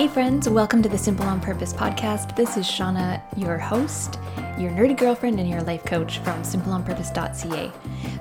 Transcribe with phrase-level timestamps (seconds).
[0.00, 2.34] Hey, friends, welcome to the Simple on Purpose podcast.
[2.34, 4.18] This is Shauna, your host,
[4.60, 7.72] your nerdy girlfriend, and your life coach from simpleonpurpose.ca.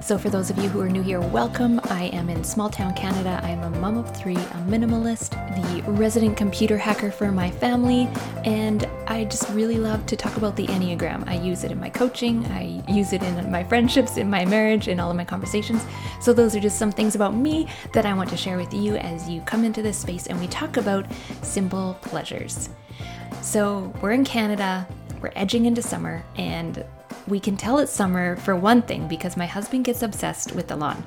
[0.02, 1.82] So, for those of you who are new here, welcome.
[1.86, 3.40] I am in small town Canada.
[3.44, 8.08] I am a mom of three, a minimalist, the resident computer hacker for my family,
[8.46, 11.28] and I just really love to talk about the Enneagram.
[11.28, 14.88] I use it in my coaching, I use it in my friendships, in my marriage,
[14.88, 15.86] in all of my conversations.
[16.22, 18.96] So, those are just some things about me that I want to share with you
[18.96, 21.06] as you come into this space and we talk about
[21.42, 22.70] simple pleasures.
[23.42, 24.88] So, we're in Canada,
[25.22, 26.86] we're edging into summer, and
[27.28, 30.76] we can tell it's summer for one thing because my husband gets obsessed with the
[30.76, 31.04] lawn.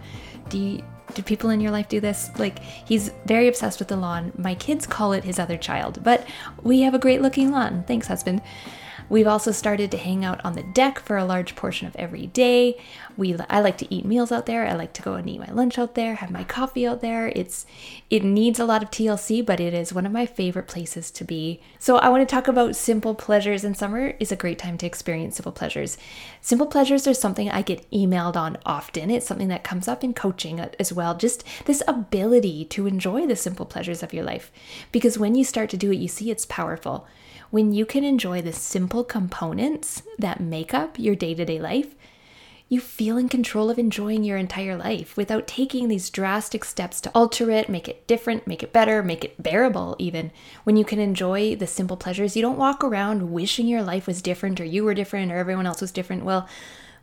[0.49, 2.31] Do you, do people in your life do this?
[2.39, 4.33] Like, he's very obsessed with the lawn.
[4.37, 6.27] My kids call it his other child, but
[6.63, 7.85] we have a great looking lawn.
[7.87, 8.43] Thanks, husband.
[9.09, 12.29] We've also started to hang out on the deck for a large portion of every
[12.29, 12.81] day.
[13.17, 14.67] We I like to eat meals out there.
[14.67, 17.29] I like to go and eat my lunch out there, have my coffee out there.
[17.29, 17.67] It's
[18.11, 21.25] it needs a lot of TLC, but it is one of my favorite places to
[21.25, 21.61] be.
[21.79, 24.87] So I want to talk about simple pleasures and summer is a great time to
[24.87, 25.99] experience simple pleasures.
[26.41, 29.11] Simple pleasures are something I get emailed on often.
[29.11, 31.17] It's something that comes up in coaching as well.
[31.17, 34.51] Just this ability to enjoy the simple pleasures of your life.
[34.91, 37.07] Because when you start to do it, you see it's powerful
[37.53, 41.95] when you can enjoy the simple components that make up your day to day life,
[42.73, 47.11] you feel in control of enjoying your entire life without taking these drastic steps to
[47.15, 50.31] alter it, make it different, make it better, make it bearable, even.
[50.65, 54.23] When you can enjoy the simple pleasures, you don't walk around wishing your life was
[54.23, 56.25] different or you were different or everyone else was different.
[56.25, 56.49] Well,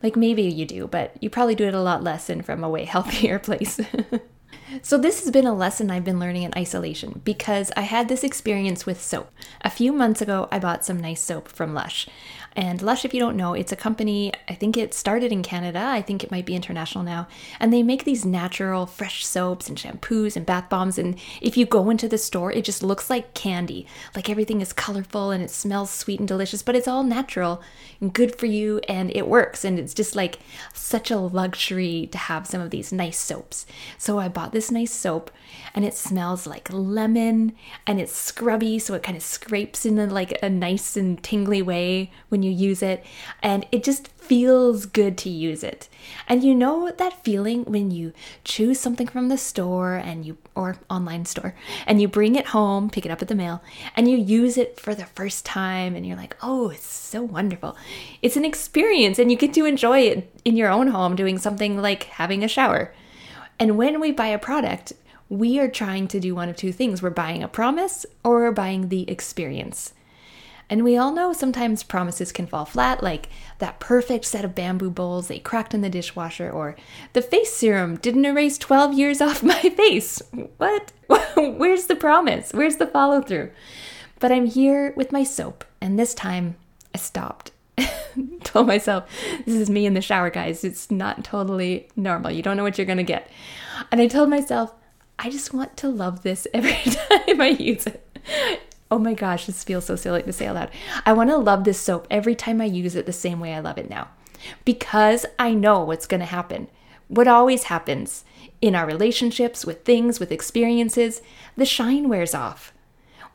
[0.01, 2.69] like maybe you do, but you probably do it a lot less and from a
[2.69, 3.79] way healthier place.
[4.83, 8.23] So, this has been a lesson I've been learning in isolation because I had this
[8.23, 9.31] experience with soap.
[9.61, 12.07] A few months ago, I bought some nice soap from Lush.
[12.55, 15.79] And Lush, if you don't know, it's a company, I think it started in Canada,
[15.81, 17.27] I think it might be international now.
[17.59, 20.97] And they make these natural, fresh soaps and shampoos and bath bombs.
[20.97, 23.87] And if you go into the store, it just looks like candy.
[24.13, 27.61] Like everything is colorful and it smells sweet and delicious, but it's all natural
[28.01, 29.63] and good for you and it works.
[29.63, 30.39] And it's just like
[30.73, 33.65] such a luxury to have some of these nice soaps.
[33.97, 35.31] So I bought this nice soap
[35.73, 37.53] and it smells like lemon
[37.87, 41.61] and it's scrubby, so it kind of scrapes in a, like a nice and tingly
[41.61, 43.05] way when you use it,
[43.41, 45.89] and it just feels good to use it.
[46.27, 50.77] And you know that feeling when you choose something from the store and you or
[50.89, 51.55] online store
[51.87, 53.61] and you bring it home, pick it up at the mail,
[53.95, 57.75] and you use it for the first time and you're like, "Oh, it's so wonderful."
[58.21, 61.81] It's an experience and you get to enjoy it in your own home doing something
[61.81, 62.93] like having a shower.
[63.59, 64.93] And when we buy a product,
[65.27, 68.51] we are trying to do one of two things we're buying a promise or we're
[68.51, 69.93] buying the experience.
[70.69, 73.27] And we all know sometimes promises can fall flat, like
[73.57, 76.75] that perfect set of bamboo bowls they cracked in the dishwasher, or
[77.13, 80.21] the face serum didn't erase 12 years off my face.
[80.57, 80.91] What?
[81.35, 82.51] Where's the promise?
[82.53, 83.49] Where's the follow through?
[84.19, 86.55] But I'm here with my soap, and this time
[86.93, 87.51] I stopped.
[88.43, 89.09] Told myself,
[89.45, 90.63] this is me in the shower, guys.
[90.63, 92.31] It's not totally normal.
[92.31, 93.29] You don't know what you're going to get.
[93.91, 94.73] And I told myself,
[95.17, 98.05] I just want to love this every time I use it.
[98.91, 100.71] Oh my gosh, this feels so silly to say aloud.
[101.05, 103.59] I want to love this soap every time I use it the same way I
[103.59, 104.09] love it now.
[104.65, 106.69] Because I know what's going to happen.
[107.07, 108.23] What always happens
[108.61, 111.21] in our relationships, with things, with experiences,
[111.55, 112.73] the shine wears off.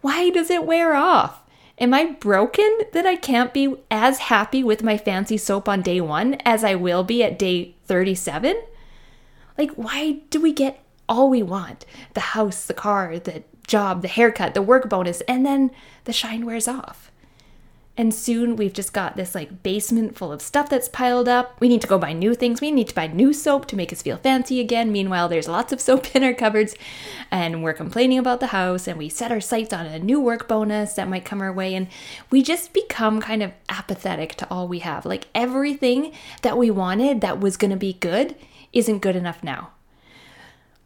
[0.01, 1.44] Why does it wear off?
[1.79, 6.01] Am I broken that I can't be as happy with my fancy soap on day
[6.01, 8.61] one as I will be at day 37?
[9.59, 14.09] Like, why do we get all we want the house, the car, the job, the
[14.09, 15.71] haircut, the work bonus, and then
[16.05, 17.11] the shine wears off.
[17.97, 21.61] And soon we've just got this like basement full of stuff that's piled up.
[21.61, 22.61] We need to go buy new things.
[22.61, 24.91] We need to buy new soap to make us feel fancy again.
[24.91, 26.75] Meanwhile, there's lots of soap in our cupboards,
[27.31, 30.49] and we're complaining about the house, and we set our sights on a new work
[30.49, 31.75] bonus that might come our way.
[31.75, 31.87] And
[32.31, 35.07] we just become kind of apathetic to all we have.
[35.07, 36.13] Like everything
[36.43, 38.35] that we wanted that was going to be good
[38.73, 39.71] isn't good enough now.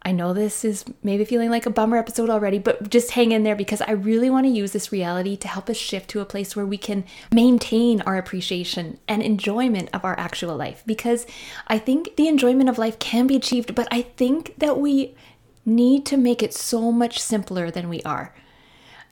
[0.09, 3.43] I know this is maybe feeling like a bummer episode already, but just hang in
[3.43, 6.25] there because I really want to use this reality to help us shift to a
[6.25, 10.81] place where we can maintain our appreciation and enjoyment of our actual life.
[10.83, 11.27] Because
[11.67, 15.15] I think the enjoyment of life can be achieved, but I think that we
[15.63, 18.33] need to make it so much simpler than we are.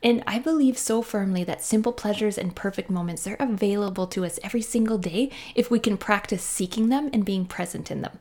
[0.02, 4.40] And I believe so firmly that simple pleasures and perfect moments are available to us
[4.42, 8.18] every single day if we can practice seeking them and being present in them.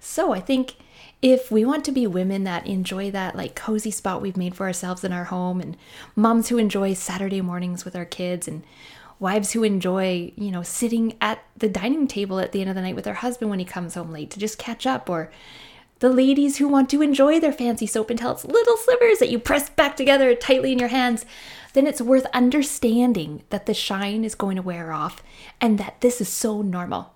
[0.00, 0.76] So I think
[1.22, 4.66] if we want to be women that enjoy that like cozy spot we've made for
[4.66, 5.76] ourselves in our home and
[6.16, 8.64] moms who enjoy Saturday mornings with our kids and
[9.20, 12.82] wives who enjoy, you know, sitting at the dining table at the end of the
[12.82, 15.30] night with their husband when he comes home late to just catch up or
[16.00, 19.38] the ladies who want to enjoy their fancy soap until it's little slivers that you
[19.38, 21.24] press back together tightly in your hands,
[21.74, 25.22] then it's worth understanding that the shine is going to wear off
[25.60, 27.14] and that this is so normal.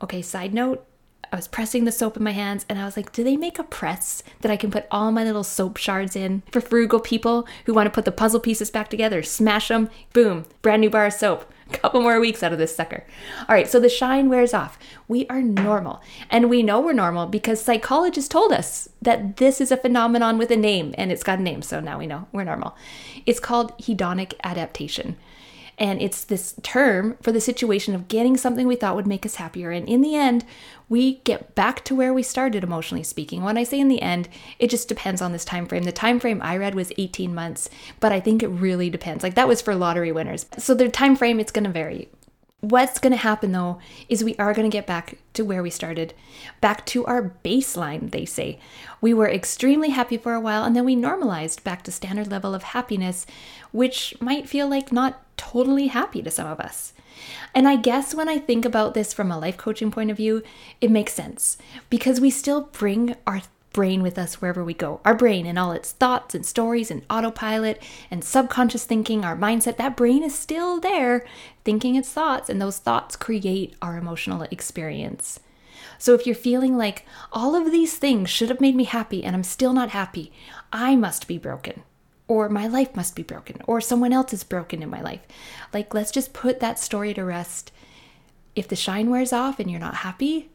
[0.00, 0.86] Okay, side note
[1.34, 3.58] I was pressing the soap in my hands and I was like, do they make
[3.58, 7.48] a press that I can put all my little soap shards in for frugal people
[7.66, 11.06] who want to put the puzzle pieces back together, smash them, boom, brand new bar
[11.06, 11.52] of soap.
[11.70, 13.02] A couple more weeks out of this sucker.
[13.48, 14.78] All right, so the shine wears off.
[15.08, 16.00] We are normal.
[16.30, 20.52] And we know we're normal because psychologists told us that this is a phenomenon with
[20.52, 21.62] a name and it's got a name.
[21.62, 22.76] So now we know we're normal.
[23.26, 25.16] It's called hedonic adaptation.
[25.78, 29.36] And it's this term for the situation of getting something we thought would make us
[29.36, 29.70] happier.
[29.70, 30.44] And in the end,
[30.88, 33.42] we get back to where we started emotionally speaking.
[33.42, 34.28] When I say in the end,
[34.58, 35.84] it just depends on this time frame.
[35.84, 37.68] The time frame I read was 18 months,
[38.00, 39.22] but I think it really depends.
[39.22, 40.46] Like that was for lottery winners.
[40.58, 42.08] So the time frame it's going to vary.
[42.64, 43.78] What's going to happen though
[44.08, 46.14] is we are going to get back to where we started,
[46.62, 48.58] back to our baseline, they say.
[49.02, 52.54] We were extremely happy for a while and then we normalized back to standard level
[52.54, 53.26] of happiness,
[53.70, 56.94] which might feel like not totally happy to some of us.
[57.54, 60.42] And I guess when I think about this from a life coaching point of view,
[60.80, 61.58] it makes sense
[61.90, 63.42] because we still bring our
[63.74, 65.02] brain with us wherever we go.
[65.04, 69.76] Our brain and all its thoughts and stories and autopilot and subconscious thinking, our mindset,
[69.76, 71.26] that brain is still there
[71.64, 75.40] thinking its thoughts, and those thoughts create our emotional experience.
[75.98, 79.36] So if you're feeling like all of these things should have made me happy and
[79.36, 80.32] I'm still not happy,
[80.72, 81.82] I must be broken
[82.26, 85.20] or my life must be broken, or someone else is broken in my life.
[85.72, 87.70] Like, let's just put that story to rest.
[88.56, 90.48] If the shine wears off and you're not happy,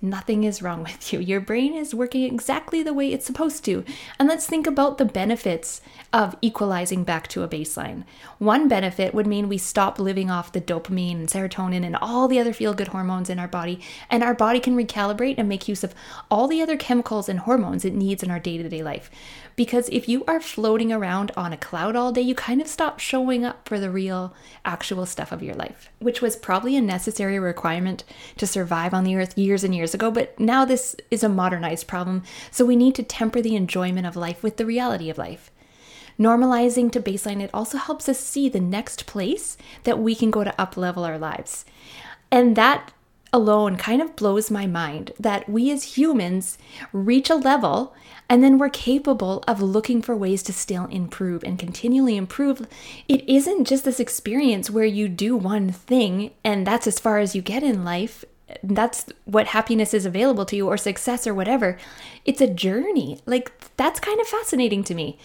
[0.00, 1.18] Nothing is wrong with you.
[1.18, 3.84] Your brain is working exactly the way it's supposed to.
[4.16, 5.80] And let's think about the benefits
[6.12, 8.04] of equalizing back to a baseline.
[8.38, 12.38] One benefit would mean we stop living off the dopamine and serotonin and all the
[12.38, 15.82] other feel good hormones in our body, and our body can recalibrate and make use
[15.82, 15.96] of
[16.30, 19.10] all the other chemicals and hormones it needs in our day to day life.
[19.56, 23.00] Because if you are floating around on a cloud all day, you kind of stop
[23.00, 24.32] showing up for the real,
[24.64, 28.04] actual stuff of your life, which was probably a necessary requirement
[28.36, 30.10] to survive on the earth years and years ago.
[30.10, 34.16] But now this is a modernized problem, so we need to temper the enjoyment of
[34.16, 35.50] life with the reality of life.
[36.18, 40.42] Normalizing to baseline, it also helps us see the next place that we can go
[40.42, 41.64] to up level our lives.
[42.30, 42.92] And that
[43.32, 46.58] alone kind of blows my mind that we as humans
[46.92, 47.94] reach a level
[48.28, 52.66] and then we're capable of looking for ways to still improve and continually improve.
[53.06, 57.34] It isn't just this experience where you do one thing and that's as far as
[57.34, 58.24] you get in life.
[58.62, 61.78] That's what happiness is available to you, or success, or whatever.
[62.24, 63.20] It's a journey.
[63.26, 65.18] Like, that's kind of fascinating to me.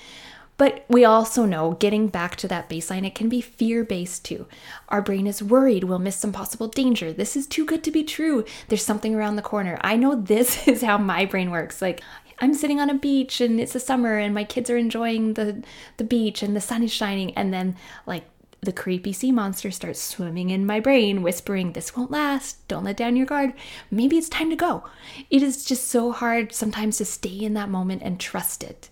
[0.58, 4.46] But we also know getting back to that baseline, it can be fear based too.
[4.90, 7.12] Our brain is worried we'll miss some possible danger.
[7.12, 8.46] This is too good to be true.
[8.68, 9.80] There's something around the corner.
[9.82, 11.82] I know this is how my brain works.
[11.82, 12.02] Like,
[12.40, 15.64] I'm sitting on a beach and it's the summer and my kids are enjoying the,
[15.98, 17.34] the beach and the sun is shining.
[17.36, 17.76] And then,
[18.06, 18.26] like,
[18.64, 22.68] the creepy sea monster starts swimming in my brain, whispering, This won't last.
[22.68, 23.54] Don't let down your guard.
[23.92, 24.84] Maybe it's time to go.
[25.30, 28.90] It is just so hard sometimes to stay in that moment and trust it.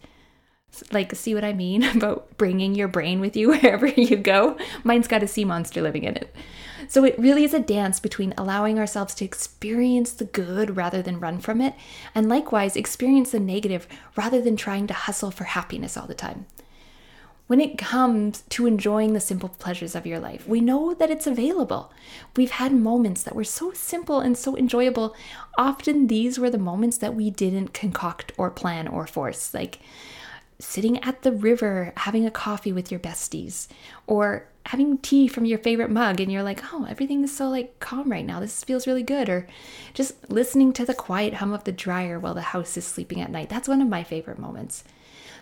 [0.92, 4.58] Like, see what I mean about bringing your brain with you wherever you go?
[4.84, 6.34] Mine's got a sea monster living in it.
[6.88, 11.20] So it really is a dance between allowing ourselves to experience the good rather than
[11.20, 11.74] run from it,
[12.14, 16.48] and likewise experience the negative rather than trying to hustle for happiness all the time.
[17.52, 21.28] When it comes to enjoying the simple pleasures of your life, we know that it's
[21.28, 21.92] available.
[22.38, 25.14] We've had moments that were so simple and so enjoyable.
[25.58, 29.54] Often these were the moments that we didn't concoct or plan or force.
[29.54, 29.80] Like,
[30.60, 33.68] sitting at the river having a coffee with your besties
[34.08, 37.82] or having tea from your favorite mug and you're like, "Oh, everything is so like
[37.82, 38.40] calm right now.
[38.40, 39.46] This feels really good." Or
[39.94, 43.30] just listening to the quiet hum of the dryer while the house is sleeping at
[43.30, 43.50] night.
[43.50, 44.86] That's one of my favorite moments.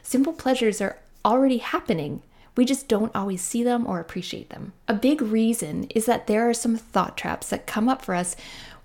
[0.02, 2.22] Simple pleasures are already happening.
[2.56, 4.74] We just don't always see them or appreciate them.
[4.88, 8.36] A big reason is that there are some thought traps that come up for us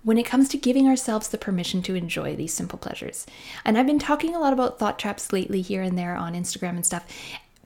[0.03, 3.25] when it comes to giving ourselves the permission to enjoy these simple pleasures.
[3.65, 6.75] And I've been talking a lot about thought traps lately here and there on Instagram
[6.75, 7.05] and stuff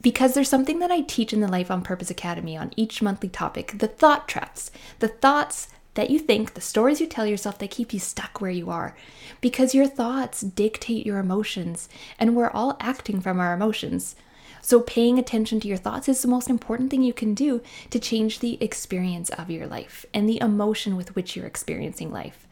[0.01, 3.29] because there's something that I teach in the Life on Purpose Academy on each monthly
[3.29, 7.71] topic the thought traps, the thoughts that you think, the stories you tell yourself that
[7.71, 8.95] keep you stuck where you are.
[9.41, 14.15] Because your thoughts dictate your emotions, and we're all acting from our emotions.
[14.61, 17.99] So, paying attention to your thoughts is the most important thing you can do to
[17.99, 22.47] change the experience of your life and the emotion with which you're experiencing life.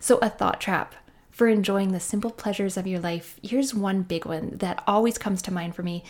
[0.00, 0.94] So, a thought trap
[1.30, 5.40] for enjoying the simple pleasures of your life, here's one big one that always comes
[5.42, 6.04] to mind for me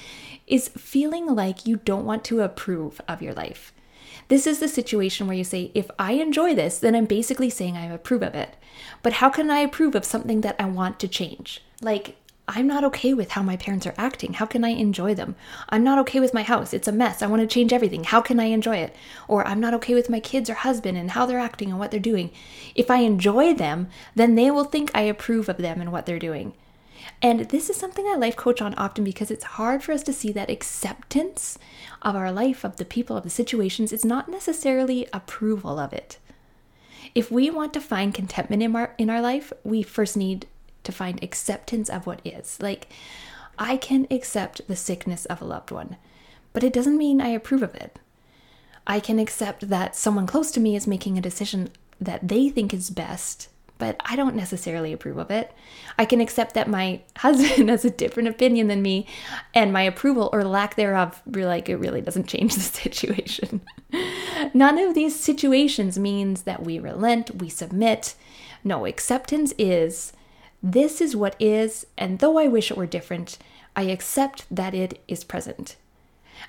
[0.46, 3.72] is feeling like you don't want to approve of your life.
[4.28, 7.76] This is the situation where you say, if I enjoy this, then I'm basically saying
[7.76, 8.56] I approve of it.
[9.02, 11.62] But how can I approve of something that I want to change?
[11.80, 12.16] Like,
[12.48, 14.34] I'm not okay with how my parents are acting.
[14.34, 15.36] How can I enjoy them?
[15.68, 16.74] I'm not okay with my house.
[16.74, 17.22] It's a mess.
[17.22, 18.04] I want to change everything.
[18.04, 18.96] How can I enjoy it?
[19.28, 21.90] Or I'm not okay with my kids or husband and how they're acting and what
[21.90, 22.30] they're doing.
[22.74, 26.18] If I enjoy them, then they will think I approve of them and what they're
[26.18, 26.52] doing.
[27.20, 30.12] And this is something I life coach on often because it's hard for us to
[30.12, 31.58] see that acceptance
[32.02, 36.18] of our life, of the people, of the situations, is not necessarily approval of it.
[37.14, 40.46] If we want to find contentment in our in our life, we first need
[40.84, 42.58] to find acceptance of what is.
[42.60, 42.88] Like,
[43.58, 45.96] I can accept the sickness of a loved one,
[46.52, 47.98] but it doesn't mean I approve of it.
[48.86, 51.70] I can accept that someone close to me is making a decision
[52.00, 53.48] that they think is best,
[53.78, 55.52] but I don't necessarily approve of it.
[55.98, 59.06] I can accept that my husband has a different opinion than me,
[59.54, 63.60] and my approval or lack thereof, like, it really doesn't change the situation.
[64.54, 68.14] None of these situations means that we relent, we submit.
[68.64, 70.12] No, acceptance is
[70.62, 73.38] this is what is, and though I wish it were different,
[73.74, 75.76] I accept that it is present.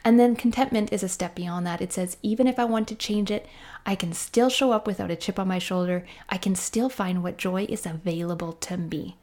[0.03, 1.82] And then contentment is a step beyond that.
[1.82, 3.48] It says, even if I want to change it,
[3.86, 6.05] I can still show up without a chip on my shoulder.
[6.29, 9.15] I can still find what joy is available to me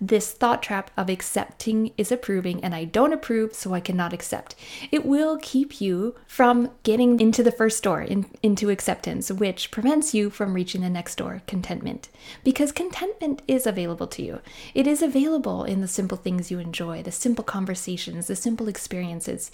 [0.00, 4.54] this thought trap of accepting is approving and I don't approve, so I cannot accept.
[4.90, 10.14] It will keep you from getting into the first door, in, into acceptance, which prevents
[10.14, 12.08] you from reaching the next door, contentment.
[12.42, 14.40] Because contentment is available to you.
[14.74, 19.50] It is available in the simple things you enjoy, the simple conversations, the simple experiences.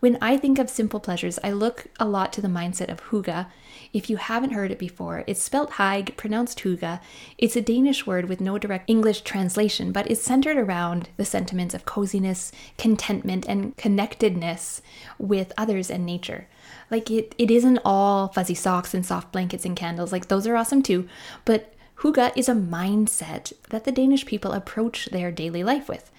[0.00, 3.46] When I think of simple pleasures, I look a lot to the mindset of Hygge.
[3.92, 7.00] If you haven't heard it before, it's spelled Haig, pronounced huga.
[7.36, 11.74] It's a Danish word with no direct English translation but is centered around the sentiments
[11.74, 14.82] of coziness, contentment, and connectedness
[15.18, 16.46] with others and nature.
[16.90, 20.12] Like it, it isn't all fuzzy socks and soft blankets and candles.
[20.12, 21.08] Like those are awesome too,
[21.44, 26.10] but Hygge is a mindset that the Danish people approach their daily life with,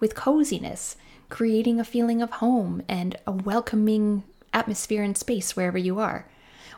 [0.00, 0.96] with coziness,
[1.28, 6.26] creating a feeling of home and a welcoming atmosphere and space wherever you are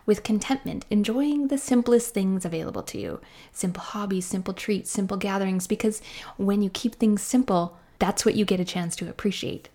[0.07, 3.21] with contentment, enjoying the simplest things available to you
[3.53, 6.03] simple hobbies, simple treats, simple gatherings, because
[6.37, 9.69] when you keep things simple, that's what you get a chance to appreciate.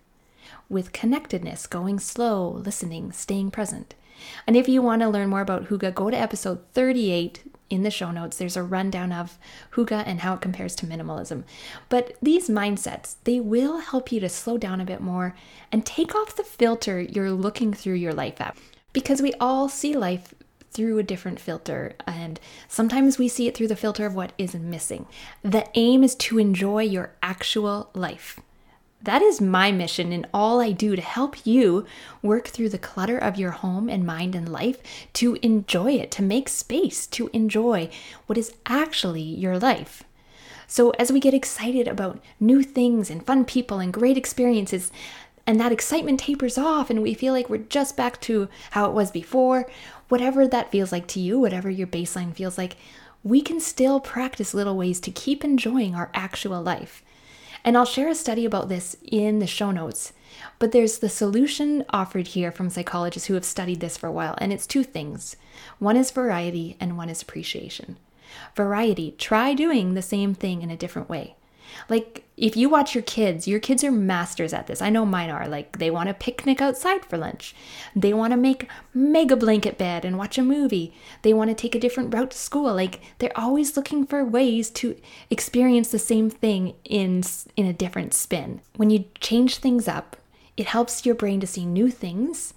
[0.68, 3.94] With connectedness, going slow, listening, staying present.
[4.46, 7.90] And if you want to learn more about Hygge, go to episode 38 in the
[7.90, 8.36] show notes.
[8.36, 9.38] There's a rundown of
[9.72, 11.44] Hygge and how it compares to minimalism.
[11.88, 15.34] But these mindsets, they will help you to slow down a bit more
[15.72, 18.56] and take off the filter you're looking through your life at
[18.92, 20.34] because we all see life
[20.72, 24.54] through a different filter, and sometimes we see it through the filter of what is
[24.54, 25.06] missing.
[25.42, 28.38] The aim is to enjoy your actual life.
[29.02, 31.86] That is my mission in all I do to help you
[32.22, 34.78] work through the clutter of your home and mind and life
[35.14, 37.88] to enjoy it, to make space to enjoy
[38.26, 40.04] what is actually your life.
[40.66, 44.92] So, as we get excited about new things and fun people and great experiences,
[45.50, 48.92] and that excitement tapers off and we feel like we're just back to how it
[48.92, 49.68] was before,
[50.08, 52.76] whatever that feels like to you, whatever your baseline feels like,
[53.24, 57.02] we can still practice little ways to keep enjoying our actual life.
[57.64, 60.12] And I'll share a study about this in the show notes.
[60.60, 64.36] But there's the solution offered here from psychologists who have studied this for a while,
[64.38, 65.34] and it's two things
[65.80, 67.96] one is variety, and one is appreciation.
[68.54, 71.34] Variety, try doing the same thing in a different way.
[71.88, 74.80] Like, if you watch your kids, your kids are masters at this.
[74.80, 75.46] I know mine are.
[75.46, 77.54] Like, they want to picnic outside for lunch.
[77.94, 80.94] They want to make mega blanket bed and watch a movie.
[81.22, 82.74] They want to take a different route to school.
[82.74, 84.96] Like, they're always looking for ways to
[85.28, 87.22] experience the same thing in
[87.56, 88.60] in a different spin.
[88.76, 90.16] When you change things up,
[90.56, 92.54] it helps your brain to see new things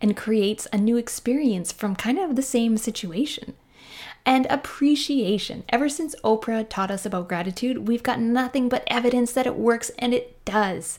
[0.00, 3.54] and creates a new experience from kind of the same situation
[4.24, 5.64] and appreciation.
[5.68, 9.90] Ever since Oprah taught us about gratitude, we've got nothing but evidence that it works,
[9.98, 10.98] and it does.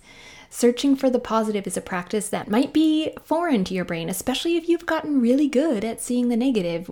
[0.50, 4.58] Searching for the positive is a practice that might be foreign to your brain, especially
[4.58, 6.92] if you've gotten really good at seeing the negative.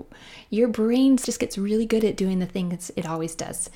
[0.49, 3.69] Your brain just gets really good at doing the things it always does.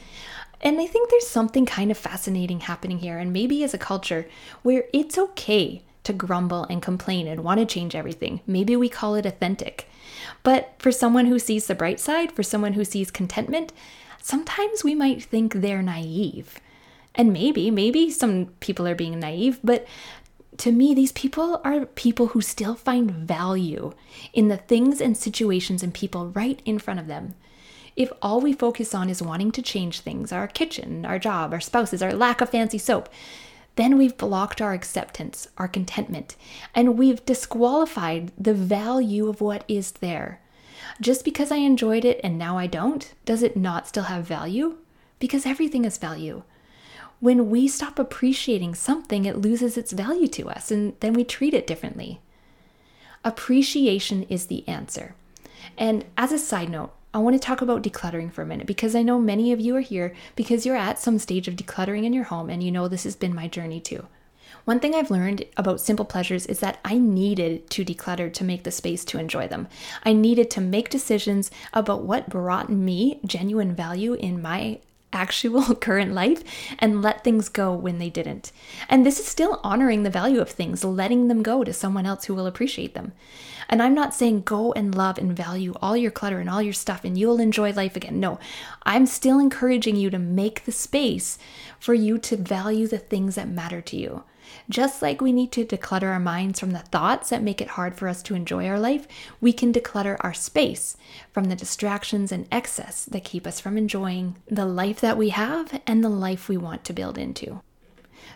[0.62, 4.26] And I think there's something kind of fascinating happening here, and maybe as a culture
[4.62, 8.42] where it's okay to grumble and complain and want to change everything.
[8.46, 9.88] Maybe we call it authentic.
[10.44, 13.72] But for someone who sees the bright side, for someone who sees contentment,
[14.22, 16.60] sometimes we might think they're naive.
[17.16, 19.86] And maybe, maybe some people are being naive, but
[20.58, 23.94] to me, these people are people who still find value
[24.34, 27.34] in the things and situations and people right in front of them.
[27.96, 31.60] If all we focus on is wanting to change things, our kitchen, our job, our
[31.60, 33.10] spouses, our lack of fancy soap,
[33.76, 36.36] then we've blocked our acceptance, our contentment,
[36.76, 40.40] and we've disqualified the value of what is there.
[41.02, 44.78] Just because I enjoyed it and now I don't, does it not still have value?
[45.20, 46.44] Because everything has value.
[47.20, 51.54] When we stop appreciating something, it loses its value to us, and then we treat
[51.54, 52.20] it differently.
[53.24, 55.16] Appreciation is the answer.
[55.78, 58.96] And as a side note, I want to talk about decluttering for a minute because
[58.96, 62.14] I know many of you are here because you're at some stage of decluttering in
[62.14, 64.08] your home and you know this has been my journey too.
[64.66, 68.64] One thing I've learned about simple pleasures is that I needed to declutter to make
[68.64, 69.68] the space to enjoy them.
[70.04, 74.80] I needed to make decisions about what brought me genuine value in my
[75.14, 76.44] actual current life
[76.80, 78.52] and let things go when they didn't.
[78.90, 82.26] And this is still honoring the value of things, letting them go to someone else
[82.26, 83.14] who will appreciate them.
[83.70, 86.74] And I'm not saying go and love and value all your clutter and all your
[86.74, 88.20] stuff and you'll enjoy life again.
[88.20, 88.40] No,
[88.84, 91.38] I'm still encouraging you to make the space
[91.80, 94.24] for you to value the things that matter to you.
[94.70, 97.96] Just like we need to declutter our minds from the thoughts that make it hard
[97.96, 99.08] for us to enjoy our life,
[99.42, 100.96] we can declutter our space
[101.32, 105.82] from the distractions and excess that keep us from enjoying the life that we have
[105.86, 107.62] and the life we want to build into.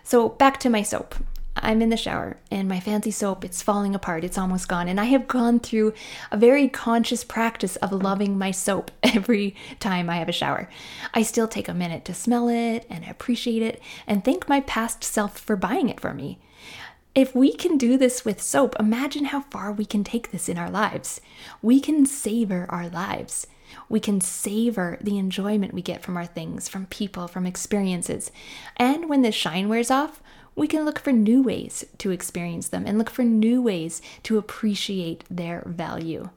[0.03, 1.15] So, back to my soap.
[1.61, 4.87] I'm in the shower and my fancy soap, it's falling apart, it's almost gone.
[4.87, 5.93] And I have gone through
[6.31, 10.69] a very conscious practice of loving my soap every time I have a shower.
[11.13, 15.03] I still take a minute to smell it and appreciate it and thank my past
[15.03, 16.39] self for buying it for me.
[17.15, 20.57] If we can do this with soap, imagine how far we can take this in
[20.59, 21.19] our lives.
[21.63, 23.47] We can savor our lives.
[23.89, 28.31] We can savor the enjoyment we get from our things, from people, from experiences.
[28.75, 30.21] And when the shine wears off,
[30.57, 34.37] we can look for new ways to experience them and look for new ways to
[34.37, 36.29] appreciate their value.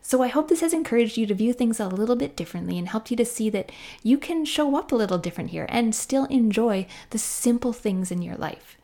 [0.00, 2.88] So, I hope this has encouraged you to view things a little bit differently and
[2.88, 3.72] helped you to see that
[4.02, 8.22] you can show up a little different here and still enjoy the simple things in
[8.22, 8.76] your life.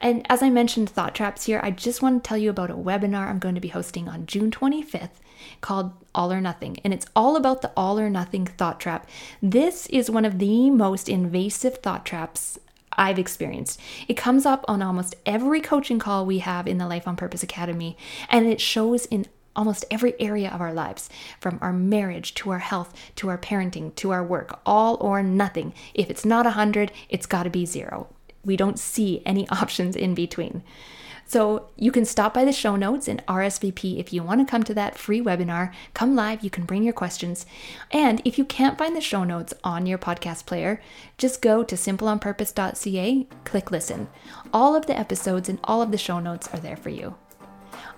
[0.00, 2.74] And as I mentioned thought traps here, I just want to tell you about a
[2.74, 5.20] webinar I'm going to be hosting on June 25th
[5.60, 6.78] called All or Nothing.
[6.84, 9.08] And it's all about the all or nothing thought trap.
[9.42, 12.58] This is one of the most invasive thought traps
[12.96, 13.80] I've experienced.
[14.08, 17.42] It comes up on almost every coaching call we have in the Life on Purpose
[17.42, 17.96] Academy,
[18.28, 19.26] and it shows in
[19.56, 21.08] almost every area of our lives
[21.40, 25.72] from our marriage to our health to our parenting to our work all or nothing.
[25.94, 28.08] If it's not a 100 it's got to be zero.
[28.44, 30.62] We don't see any options in between
[31.34, 34.62] so you can stop by the show notes and RSVP if you want to come
[34.62, 35.72] to that free webinar.
[35.92, 37.44] Come live, you can bring your questions.
[37.90, 40.80] And if you can't find the show notes on your podcast player,
[41.18, 44.06] just go to simpleonpurpose.ca, click listen.
[44.52, 47.16] All of the episodes and all of the show notes are there for you.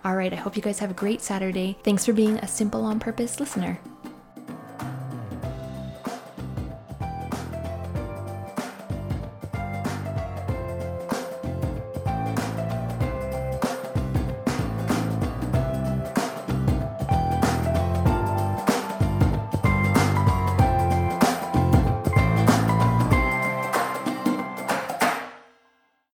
[0.03, 1.77] All right, I hope you guys have a great Saturday.
[1.85, 3.79] Thanks for being a Simple on Purpose listener.